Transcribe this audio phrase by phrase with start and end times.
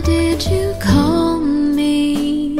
[0.00, 2.56] did you call me?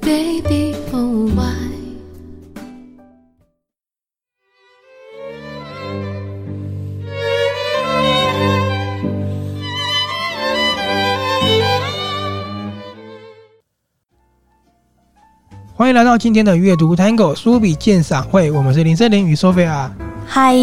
[0.00, 1.68] Baby why?
[15.74, 19.90] 欢迎来到今天的阅读 tango 书比鉴赏会我们是林森林与索菲亚
[20.26, 20.54] 嗨。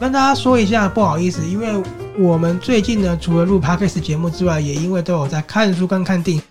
[0.00, 1.82] 跟大家说一下不好意思因为
[2.18, 6.42] 我们最近呢，除了录 Podcast 节目之外，也因为都有在看书跟看电影，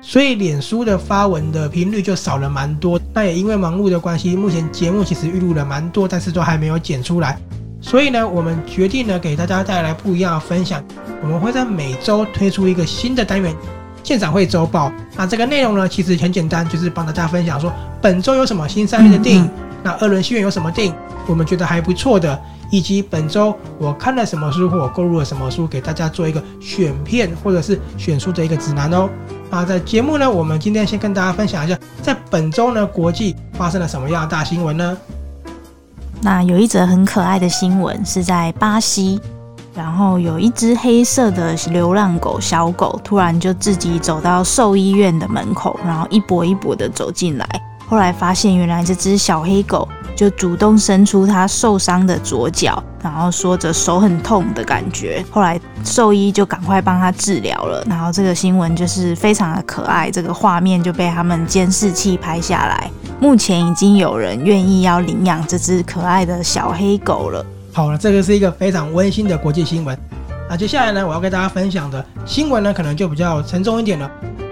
[0.00, 3.00] 所以脸书的发文的频率就少了蛮多。
[3.12, 7.36] 那也因为忙碌的关系，目前节目其实预录了蛮多，但是都还没有剪出来。
[7.80, 10.84] 所以呢，我们决定呢，给大家带来不一样的分享。
[11.20, 13.52] 我们会在每周推出一个新的单元。
[14.04, 19.50] 鉴赏会周报，那这个内容呢，其实很简单，就是帮大家分享说本周有什么新上映的电影，
[19.82, 20.94] 那二轮戏院有什么电影，
[21.26, 22.38] 我们觉得还不错的，
[22.70, 29.08] 以及本周我看了什么书或我购入了什么书，给大家做一个选片或者是选书的一个指南哦。
[29.50, 34.96] 那在节目呢，我们今天先跟大家分享一下，在本周呢，国际发生了什么样的大新闻呢？
[36.20, 39.20] 那有一则很可爱的新闻是在巴西。
[39.74, 47.46] 然后有一只黑色的流浪狗小狗，突然就自己走到兽医院的门口，然后一跛一跛的走进来。
[47.88, 55.24] 后来发现，原来这只小黑狗就主动伸出它受伤的左脚，然后说着手很痛的感觉。
[55.30, 57.82] 后来兽医就赶快帮它治疗了。
[57.88, 62.90] 然后这个新闻就是非常的可爱，这个画面就被他们监视器拍下来。
[63.18, 67.44] 目前已经有人愿意要领养这只可爱的小黑狗了。
[67.72, 69.98] 好了，这个是一个非常温馨的国际新闻。
[70.50, 74.10] 那接下来呢，我要跟大家分享的新闻呢，可能就比较沉重一点了。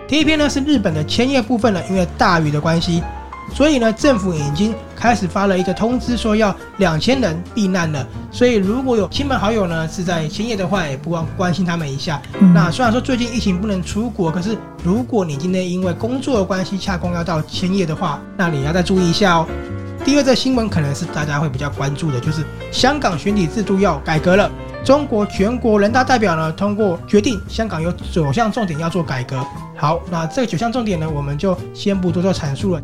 [0.09, 3.03] 第一篇呢是日本的千叶部分呢，因为大雨的关系，
[3.53, 8.07] 所以呢政府已经开始发了一个通知，说要两千人避难了。
[8.31, 12.21] 所以如果有亲朋好友呢是在千叶的话，也不忘关心他们一下。
[12.41, 19.47] 嗯、那虽然说最近疫情不能出国，可是如果你今天因为工作的关系恰公要到千叶的话，那你要再注意一下哦。
[20.05, 24.51] 第二则新闻可能是大家会比较关注的，就是香港选举制度要改革了。
[24.85, 29.45] 中国全国人大代表呢通过决定，香港有九项重点要做改革。
[29.77, 32.83] 好，那这个九项重点呢，我们就先不多做阐述了。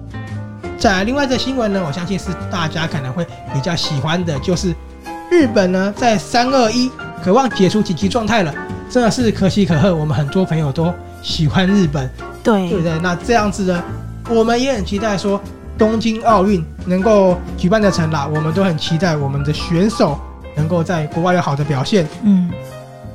[0.83, 4.75] 再来另外一则新闻呢，我相信是大家可能会比较喜欢的，就是
[5.31, 6.91] 日本呢在三二一
[7.23, 8.53] 渴望解除紧急状态了，
[8.91, 9.95] 真的是可喜可贺。
[9.95, 12.11] 我们很多朋友都喜欢日本，
[12.43, 12.99] 对对不对？
[12.99, 13.81] 那这样子呢，
[14.29, 15.41] 我们也很期待说。
[15.79, 20.21] 东京奥运能够举办得成啦，我们都很期待我们的选手
[20.55, 22.07] 能够在国外有好的表现。
[22.23, 22.49] 嗯，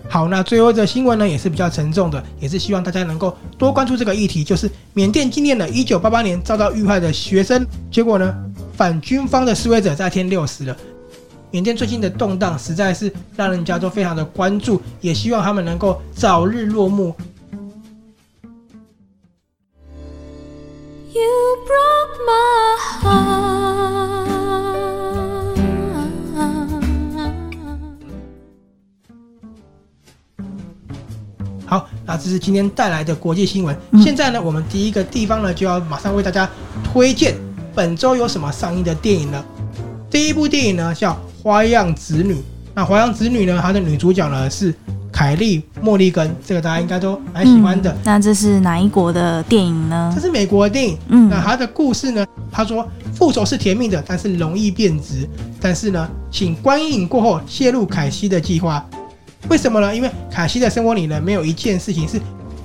[0.10, 8.34] 好，那最后这新闻呢也是比较沉重的，也是希望大家能够多关注这个议题，就是缅甸纪念了1988年遭到遇害的学生，结果呢
[8.74, 10.76] 反军方的示威者在天六死了。
[11.52, 17.14] 缅甸最近的动荡实在是让人家都非常的关注，也希望他们能够早日落幕。
[21.14, 21.24] You
[21.66, 23.47] broke my heart.
[31.68, 33.78] 好，那这是今天带来的国际新闻。
[33.92, 36.50] 嗯、现在呢，我们第一个地方呢，就要马上为大家
[36.82, 37.36] 推荐
[37.76, 39.46] 本周有什么上映的电影了。
[40.10, 41.12] 第一部电影呢叫
[41.44, 42.36] 《花样子女》，
[42.74, 44.74] 那《花样子女》呢，它的女主角呢是
[45.12, 47.92] 凯莉·莫莉根，这个大家应该都蛮喜欢的。
[47.92, 50.10] 嗯、那这是哪一国的电影呢？
[50.16, 50.98] 这是美国的电影。
[51.10, 55.28] 嗯，那它的故事呢，他说复仇是甜蜜的，但是容易变质。
[55.60, 58.86] 但是呢，请观影过后泄露凯西的计划。
[59.50, 59.96] 为什么呢？
[59.96, 62.20] 因为凯西的生活里呢，没有一件事情是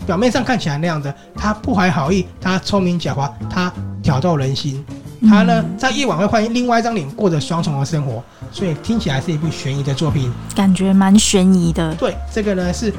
[0.07, 1.15] 表面上看起来那样的。
[1.35, 3.73] 他不怀好意，他聪明狡猾，他
[4.03, 4.85] 挑逗人心。
[5.29, 8.23] 他呢，在夜晚会换另外一张脸，过着双重的生活。
[8.51, 11.95] 所以听起来是一部悬疑的作品，感觉蛮悬疑的。
[11.95, 12.93] 对，这个呢是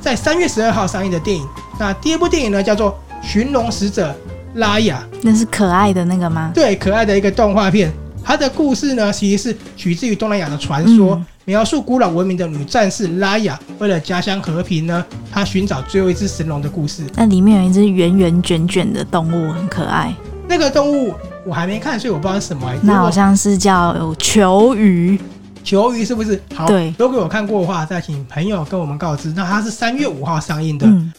[0.00, 1.46] 在三月十二号上映的电影。
[1.78, 2.92] 那第二部电影呢叫做
[3.26, 4.14] 《寻龙使者
[4.54, 6.52] 拉雅》，那是可爱的那个吗？
[6.54, 7.90] 对，可爱的一个动画片。
[8.24, 11.14] 它的故事呢，其实是取自于东南亚的传说。
[11.14, 17.02] 嗯描述古老文明的女战士拉雅，为了家乡和平呢，她寻找最后一只神龙的故事。
[17.16, 20.14] 那里面有一只圆圆卷卷的动物，很可爱。
[20.46, 21.12] 那个动物
[21.44, 22.72] 我还没看，所以我不知道是什么。
[22.82, 25.18] 那好像是叫球鱼，
[25.64, 26.40] 球鱼是不是？
[26.54, 26.94] 好，对。
[26.96, 29.32] 如果有看过的话，再请朋友跟我们告知。
[29.34, 30.86] 那它是三月五号上映的。
[30.86, 31.12] 嗯。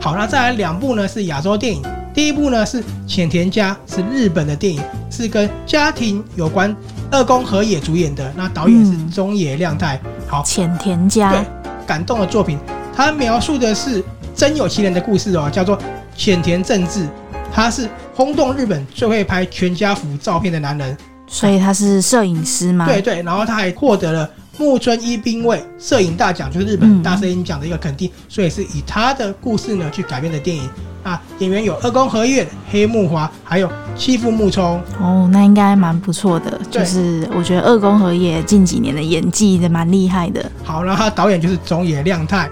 [0.00, 1.82] 好，那再来两部呢，是亚洲电影。
[2.16, 4.80] 第一部呢是浅田家，是日本的电影，
[5.10, 6.74] 是跟家庭有关。
[7.10, 9.96] 二宫和也主演的，那导演是中野亮太。
[9.96, 11.44] 嗯、好，浅田家，对，
[11.86, 12.58] 感动的作品。
[12.94, 14.02] 他描述的是
[14.34, 15.78] 真有其人的故事哦，叫做
[16.16, 17.06] 浅田正治。
[17.52, 20.96] 他是轰动日本最会拍全家福照片的男人，
[21.26, 22.86] 所以他是摄影师吗？
[22.86, 30.66] 对对，然后他还获得了木村一兵卫摄影大奖，就是日本大摄影奖的一个肯定，嗯、所以是以他的故事呢去改编的电影。
[31.06, 34.82] 啊，演员有二宫和彦、黑木华，还有妻夫木聪。
[35.00, 36.50] 哦，那应该蛮不错的。
[36.68, 40.44] 对就是我觉得二宫和也近几年的演技也蛮厉害的。
[40.64, 42.50] 好，然后他导演就是中野亮太。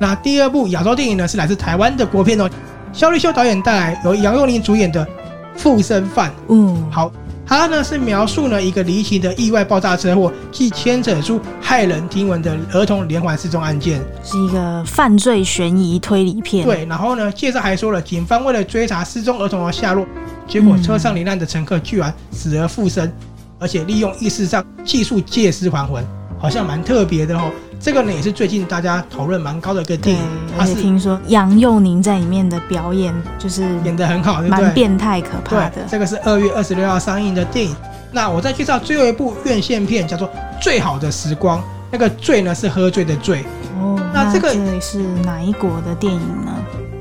[0.00, 2.48] 那第二部亚洲电影呢，是来自台湾的国片哦，
[2.94, 5.04] 肖立修导演带来，由杨佑宁主演的
[5.54, 6.30] 《附身犯》。
[6.48, 7.12] 嗯，好。
[7.44, 16.64] 它呢是描述呢一个离奇的意外爆炸车祸，既牵扯出骇人听闻的儿童连环失踪案件，是一个犯罪悬疑推理片。
[16.64, 20.06] 对，然后呢，介绍还说了，警方为了追查失踪儿童的下落，
[20.48, 23.12] 结果车上罹难的乘客居然死而复生，
[23.58, 26.02] 而且利用意识上技术借尸还魂，
[26.42, 27.50] 好像蛮特别的哦。
[27.80, 30.22] 这个呢也是最近大家讨论蛮高的一个电影，
[30.58, 35.86] 而且听说杨佑宁在里面的表演就是演得很好，蛮变态可怕的。
[35.88, 37.74] 这个是二月二十六号上映的电影。
[38.10, 40.28] 那我再介绍最后一部院线片，叫做
[40.60, 41.58] 《最好的时光》。
[41.90, 43.44] 那个“醉”呢是喝醉的“醉”。
[43.80, 46.52] 哦，那这个是哪一国的电影呢？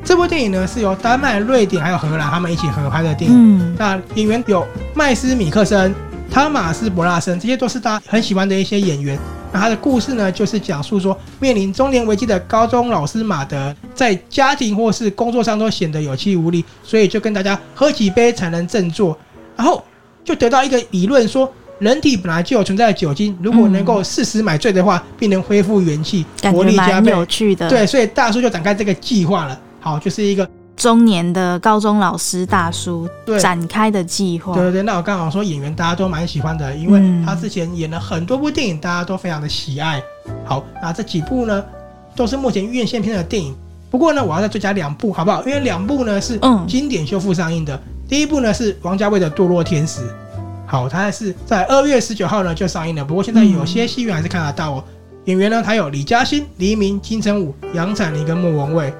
[0.03, 3.59] 这部电影呢是由丹麦、瑞典还有荷兰他们一起合拍的电影。
[3.59, 4.65] 嗯，那演员有
[4.95, 5.93] 麦斯·米克森、
[6.31, 9.19] 汤马斯·伯拉森，这些都是大家很喜欢的一些演员。
[9.51, 19.17] 那他的故事呢，就是讲述说，面临中年危机的高中老师马德，在家庭或是工作上都显得有气无力，所以就跟大家喝几杯才能振作，
[19.57, 19.83] 然后
[20.23, 27.11] 就得到一个理论说，人体本来就有存在的酒精，如果能够适时买醉的话，并能恢复元气，活力加倍。
[27.11, 27.67] 有趣的。
[27.67, 29.59] 对，所以大叔就展开这个计划了。
[29.81, 30.49] 好，就是一个。
[30.81, 33.07] 中年的高中老师大叔
[33.39, 34.81] 展开的计划，对对对。
[34.81, 40.01] 那我刚好说演员大家都蛮喜欢的，因为他之前演了很多部电影，大家都非常的喜爱。
[40.43, 41.63] 好，那这几部呢
[42.15, 43.55] 都是目前院线片的电影。
[43.91, 45.43] 不过呢，我要再追加两部，好不好？
[45.45, 47.79] 因为两部呢是经典修复上映的。
[48.09, 50.01] 第一部呢是王家卫的《堕落天使》，
[50.65, 53.05] 好，它是在二月十九号呢就上映了。
[53.05, 54.83] 不过现在有些戏院还是看得到哦。
[55.25, 58.91] 演员呢，他有李嘉欣、黎明、金城武、杨采妮跟莫文蔚。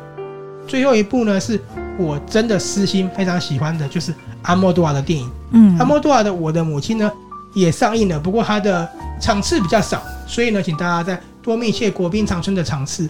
[0.68, 1.60] 最后一部呢，是
[1.98, 4.14] 我真的私心非常喜欢的，就是
[4.44, 5.30] 阿莫多瓦的电影。
[5.52, 7.12] 嗯，阿莫多瓦的《我的母亲》呢
[7.54, 8.88] 也上映了，不过它的
[9.20, 13.10] 场次比较少，所以呢，请大家再多密切国宾长春的场次。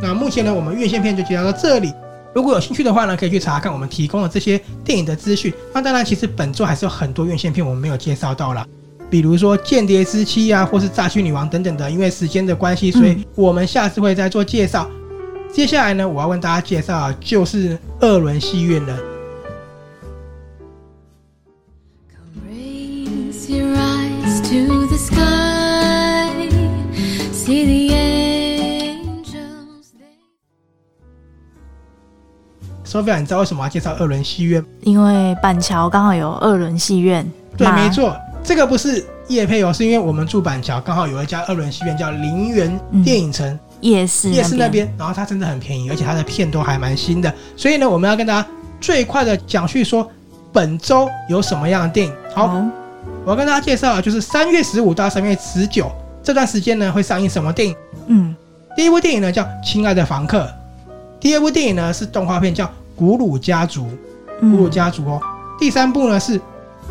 [0.00, 1.92] 那目前呢，我们院线片就介绍到这里。
[2.34, 5.52] 如果有兴趣的话呢，可以去查看我们提供的这些电影的资讯。
[5.72, 8.66] 那当然，其实本周还是有很多院线片我们没有介绍到啦，
[9.10, 11.90] 比如说《间谍之妻》啊，或是《诈欺女王》等等的。
[11.90, 14.90] 因为时间的关系，所以我们下次会再做介绍。
[15.52, 18.98] 接下来呢，我要为大家介绍的就是二轮戏院了。
[32.86, 34.64] Sophia，你知道为什么要介绍二轮戏院？
[34.80, 37.30] 因为板桥刚好有二轮戏院。
[37.58, 43.46] 对，没错，这个不是叶配哦，是因为我们住板桥，刚好有一家二轮戏院叫林园电影城。
[43.48, 48.48] 嗯夜市夜市那边，然后它真的很便宜，而且它的片都还蛮新的，所以呢，我们要跟大家
[48.80, 50.08] 最快的讲述说
[50.52, 52.12] 本周有什么样的电影。
[52.34, 52.70] 好，嗯、
[53.24, 55.90] 我要跟大家介绍啊，就是三月十五到三月十九
[56.22, 57.76] 这段时间呢会上映什么电影？
[58.06, 58.36] 嗯，
[58.76, 60.44] 第一部电影呢叫《亲爱的房客》，
[61.20, 62.64] 第二部电影呢是动画片叫
[62.94, 63.86] 《古鲁家族》，
[64.40, 65.20] 古鲁家族哦。
[65.22, 65.28] 嗯、
[65.58, 66.40] 第三部呢是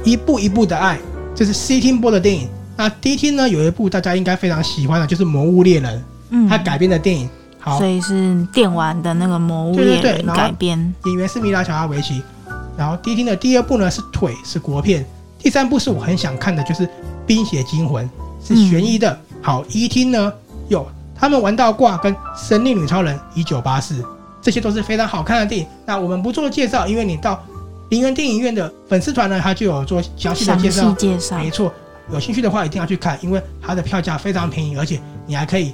[0.03, 0.99] 一步一步的爱，
[1.33, 2.49] 就是 C 厅播的电影。
[2.75, 5.97] 那 D 厅呢有一部大家应该非常喜欢的，就是《魔物猎人》。
[6.31, 7.29] 嗯，他改编的电影，
[7.59, 12.21] 好，所以是电玩的那个魔物猎人改编，演员是米拉乔阿维奇。
[12.77, 15.05] 然后第一厅的第二部呢是腿，是国片。
[15.37, 16.87] 第三部是我很想看的，就是
[17.27, 18.09] 《冰雪惊魂》，
[18.47, 19.11] 是悬疑的。
[19.11, 20.31] 嗯、好，一厅呢
[20.69, 24.03] 有他们玩到挂跟《神力女超人》一九八四，
[24.41, 25.67] 这些都是非常好看的电影。
[25.85, 27.43] 那我们不做介绍，因为你到
[27.89, 30.91] 林园电影院的粉丝团呢，他就有做详细的介绍。
[30.93, 31.71] 介绍，没错，
[32.13, 35.73] 有兴趣的话一定要去看，因为它的票价非常便宜，而且你还可以。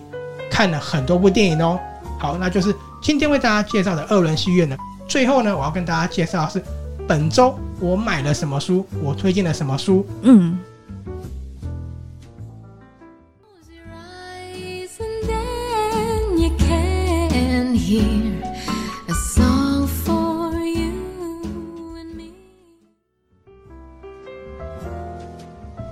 [0.49, 1.79] 看了很多部电影哦，
[2.19, 4.75] 好，那就是今天为大家介绍的二轮戏院呢。
[5.07, 6.61] 最后呢，我要跟大家介绍的是
[7.07, 10.05] 本周我买了什么书，我推荐了什么书。
[10.23, 10.57] 嗯。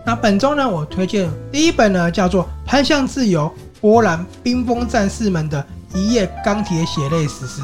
[0.08, 3.52] 那本周呢，我推荐第一本呢，叫做《攀向自由》。
[3.82, 7.62] 波兰冰封战士们的一页钢铁血泪史诗，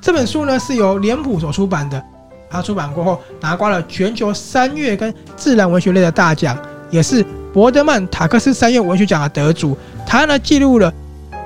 [0.00, 2.02] 这本书呢是由脸谱所出版的。
[2.50, 6.56] 它出版过后拿过了全球三月跟自然文学类的大奖，
[6.90, 9.76] 也是伯德曼塔克斯三月文学奖的得主。
[10.06, 10.92] 它呢记录了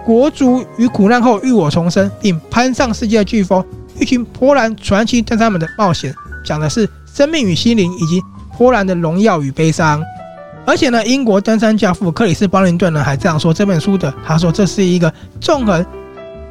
[0.04, 3.64] 国族与苦难后浴火重生，并攀上世界的飓风，
[4.00, 6.12] 一群波兰传奇登山们的冒险，
[6.44, 8.20] 讲的是生命与心灵，以及
[8.58, 10.02] 波兰的荣耀与悲伤。
[10.66, 15.86] 而且呢，英国登山教父克里斯·巴林顿呢还这样说这本书的，他说这是一个纵横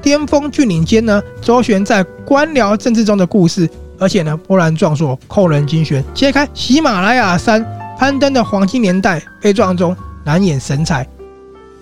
[0.02, 3.70] 巅峰峻岭间呢，周旋在官僚政治中的故事，
[4.00, 7.64] 而且呢波澜壮硕，扣人心弦，揭开喜马拉雅山
[8.00, 11.06] 攀登的黄金年代，悲壮中难掩神采，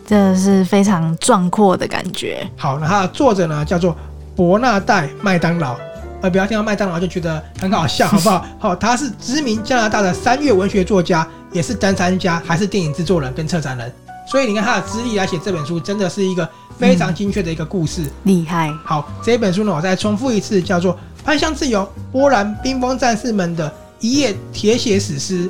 [0.08, 2.48] 这是非常壮阔的感觉。
[2.58, 3.96] 好，那它的作者呢叫做
[4.36, 5.76] 伯纳代麦当劳。
[6.22, 8.46] 呃，不要听到麦当劳就觉得很好笑，好不好？
[8.58, 13.94] 好，他是知名加拿大的三月文学作家，也是登山家，还是电影制作人跟策展人。
[14.26, 18.74] 所以你看他的资历来写这本书，真的是一个非常精确的一个故事，厉害。
[18.84, 20.94] 好，这本书呢，我再重复一次，叫做
[21.24, 25.48] 《攀向自由：波兰冰封战士们的一页铁血史诗》。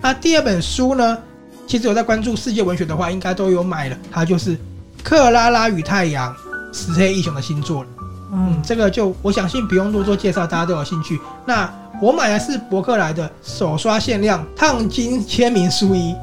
[0.00, 1.18] 那第二本书呢，
[1.66, 4.56] 其实有在关注世界文学的话，应该都有买了，它就是
[5.02, 6.34] 《克拉拉与太阳：
[6.72, 7.84] 石黑一雄的新作》。
[8.32, 11.20] 嗯，这个就我相信不用多做介绍，大家都有兴趣。
[11.44, 11.70] 那
[12.00, 16.14] 我买的是博客来的手刷限量烫金签名书衣，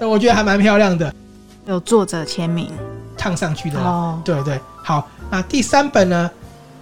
[0.00, 1.14] 那我觉得还蛮漂亮的，
[1.66, 2.68] 有作者签名
[3.16, 3.78] 烫上去的。
[3.78, 5.08] 哦，对对，好。
[5.30, 6.30] 那第三本呢？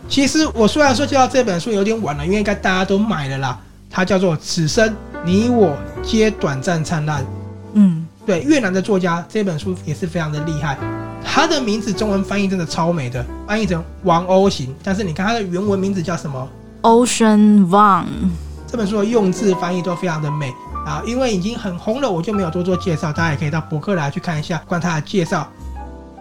[0.09, 3.61] 其实我虽然说介绍这本书有点晚了，因为应该大家都买了啦。
[3.91, 7.23] 它叫做《此生你我皆短暂灿烂》。
[7.75, 10.79] 嗯，对，越南的作家这本书也是非常的厉害。
[11.23, 14.75] 他的名字中文翻译真的超美的，翻译成王鸥行。
[14.83, 16.49] 但是你看他的原文名字叫什么
[16.83, 18.07] ？Ocean Vuong。
[18.67, 20.55] 这本书的用字翻译都非常的美
[20.87, 21.03] 啊。
[21.07, 25.49] 因为已经很红了，我就没有多做介绍，大家也可以到博客来去看一下关于他的介绍。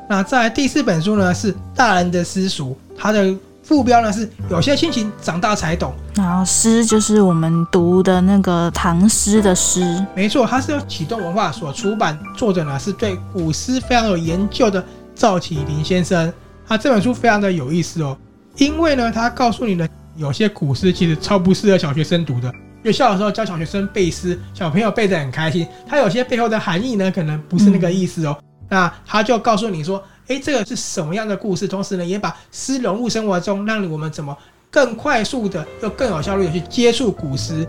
[0.10, 5.94] 那再来第四本书呢，是大人的私塾，它的副标呢是有些亲情长大才懂。
[6.16, 16.34] 然后诗就是我们读的那个唐诗的诗，没错，它是由启动文化所出版，作者呢是对古诗非常有研究的赵启林先生。
[16.68, 18.18] 他这本书非常的有意思哦，
[18.58, 22.54] 因为呢，他告诉你的有些古诗其实超不适合小学生读的。
[22.84, 28.38] 学校的时候教小学生背诗，小朋友背得很开心，他有些背后的含义呢，可能不是那个意思哦。
[28.40, 31.68] 嗯、那他就告诉你说，诶，这个是什么样的故事？
[31.68, 34.38] 同时呢，也把诗融入生活中，让我们怎么。
[34.72, 37.68] 更快速的又更有效率的去接触古诗，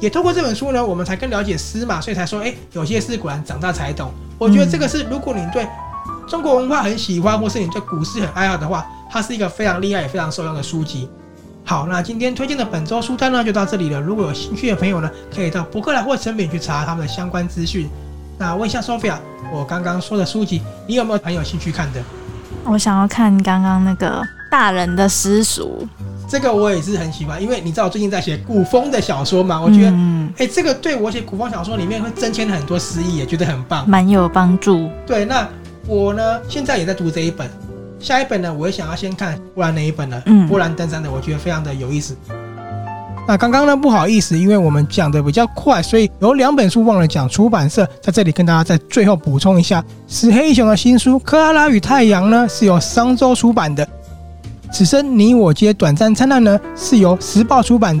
[0.00, 4.12] 也透过这本书呢，我们才更了解诗嘛，所以才说，诶，有些诗果然长大才懂。
[4.36, 5.64] 我觉得这个是，如果你对
[6.26, 11.08] 中国文化很喜欢，或是你对古诗很爱好的话，它是一个非常厉害也非常受用的书籍。
[11.66, 13.98] 好，那今天推荐的本周书单呢，就到这里了。
[13.98, 17.88] 如果有兴趣的朋友呢，可以到博客来或诚品去查他们的相关资讯。
[18.38, 19.16] 那问一下 Sophia，
[19.50, 22.02] 我刚刚说的书籍，你有没有很有兴趣看的？
[22.64, 25.88] 我想要看刚刚那个大人的私塾。
[26.28, 34.90] 这个我也是很喜欢，因为你知道我最近在写古风的小说嘛，我觉得，哎、嗯欸，这个对我写古风小说里面会增添很多诗意，也觉得很棒，蛮有帮助。
[35.06, 35.48] 对，那
[35.86, 37.48] 我呢，现在也在读这一本，
[38.04, 42.14] 下一本呢，我也想要先看波兰那一本呢，嗯，波兰登山的，我觉得非常的有意思。
[43.26, 53.88] 那刚刚呢，不好意思，因为我们讲的比较快，所以有两本书忘了讲，出版社在这里跟大家在最后补充一下，石黑一雄的新书《克拉拉与太阳》呢，是由商周出版的。
[54.70, 57.98] 此生你我皆短暂灿烂呢，是由时报出版。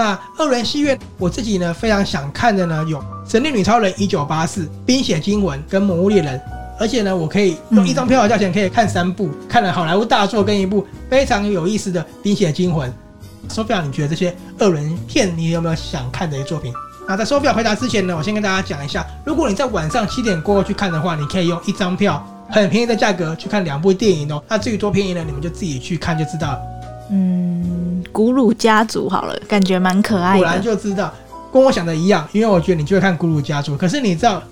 [0.00, 2.98] 那二轮戏院，我自己呢非常想看的呢有
[3.30, 6.38] 《神力女超人一九八四》《冰雪惊魂》跟《魔物猎人》，
[6.78, 12.90] 而且呢我可以用一张票的价钱可以看三部，看了好莱坞大作跟一部非常有意思的《冰雪惊魂》。
[13.54, 16.72] Sophia，你觉得这些二轮片你有没有想看的一些作品？
[17.06, 24.42] 那在 Sophia 回答之前呢，我先跟大家讲一下，如果你在晚上七点过后去看的话，你可以用一张票很便宜的价格去看两部电影哦。
[24.48, 26.60] 那至于多便宜呢，你们就自己去看就知道了。
[27.12, 27.79] 嗯，
[28.12, 30.38] 古鲁家族好了，感觉蛮可爱的。
[30.38, 31.12] 果然就知道，
[31.52, 33.76] 跟我想的一样，因为我觉得你就会看古鲁家族。
[33.76, 34.42] 可是你知道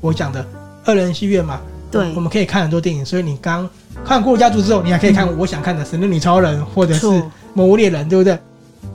[0.00, 0.46] 我讲的
[0.84, 1.60] 二人戏院嘛？
[1.90, 3.68] 对，我们可以看很多电影，所以你刚
[4.04, 7.06] 看古鲁家族之后，你还可以看我想看的《神力女超人》或者是
[7.54, 8.38] 《魔物猎人》，对不对？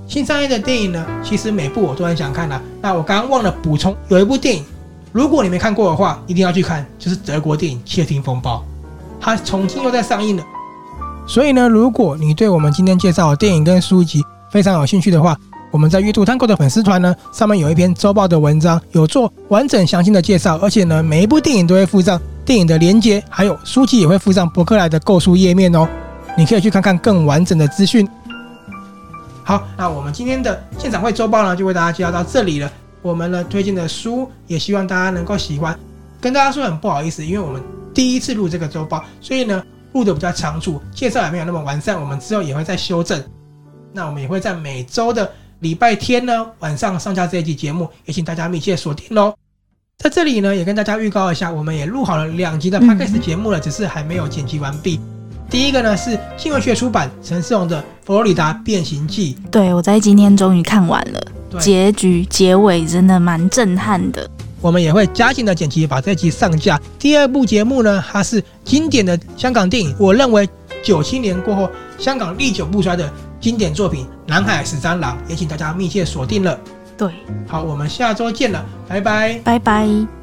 [0.08, 2.62] 新上映的电影呢，其实每部我都很想看啊。
[2.82, 4.64] 那我刚刚忘了补充，有一部电影，
[5.14, 8.58] 如果你没看过的话，一定要去看，就是德国电影《窃听风暴》，
[9.22, 10.44] 它重新又在上映了。
[11.26, 15.38] 所以呢，如果你对我们今天介绍的电影跟书籍非常有兴趣的话，
[15.72, 25.88] 我们在阅读探购的粉丝团呢，上面有一篇周报的文章，有做完整详细的介绍，而且呢，每一部电影都会附上电影的连接，还有书籍也会附上博客来的购书页面哦，
[26.38, 28.06] 你可以去看看更完整的资讯。
[29.44, 32.70] 好，那我们今天的现场会周报呢，就为大家介绍到这里了。
[33.02, 35.78] 我们呢推荐的书，也希望大家能够喜欢。
[36.20, 37.62] 跟大家说很不好意思，因为我们
[37.94, 42.00] 第一次录这个周报，所以呢录的比较仓促，介绍也没有那么完善。
[42.00, 43.24] 我们之后也会再修正。
[43.94, 45.30] 那我们也会在每周的
[45.60, 49.34] 礼拜天呢晚上上架这一集节目，也请大家密切锁定喽。
[49.98, 55.00] 在这里呢，也跟大家预告一下，我们也录好了两集的 Podcast 节目了，嗯、只是还没有剪辑完毕。
[55.50, 61.22] 第一个呢是新文学出版陈世荣的《佛罗里达变形记》，对，我在今天终于看完了，
[61.60, 64.28] 结局结尾真的蛮震撼的。
[64.62, 66.80] 我们也会加紧的剪辑，把这集上架。
[67.00, 70.48] 第二部节目呢，它是经典的香港电影，我认为
[70.84, 76.60] 九七年过后香港历久不衰的经典作品《南海十三郎》，也请大家密切锁定了。
[76.96, 77.12] 对，
[77.48, 80.21] 好，我们下周见了，拜拜，拜拜。